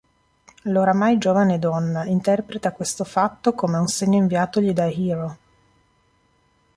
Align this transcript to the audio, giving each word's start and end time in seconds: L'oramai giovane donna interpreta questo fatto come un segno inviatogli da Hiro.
L'oramai 0.63 1.19
giovane 1.19 1.59
donna 1.59 2.05
interpreta 2.05 2.71
questo 2.71 3.03
fatto 3.03 3.53
come 3.53 3.77
un 3.77 3.85
segno 3.85 4.17
inviatogli 4.17 4.71
da 4.71 4.85
Hiro. 4.87 5.37